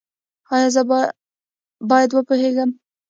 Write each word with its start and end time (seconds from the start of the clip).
ایا 0.53 0.69
زه 0.75 0.81
باید 1.89 2.09
وپوهیږم؟ 2.13 2.69